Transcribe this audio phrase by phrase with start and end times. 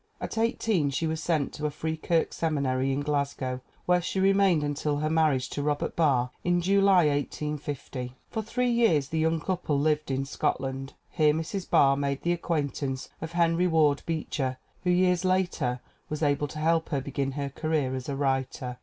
[0.19, 4.63] At eighteen she was sent to a Free Kirk seminary in Glasgow, where she remained
[4.63, 8.15] until her marriage to Robert Barr in July, 1850.
[8.31, 10.93] For three years the young couple lived in Scotland.
[11.11, 11.69] Here Mrs.
[11.69, 16.89] Barr made the acquaintance of Henry Ward Beecher, who years later was able to help
[16.89, 18.77] her begin her career as a writer.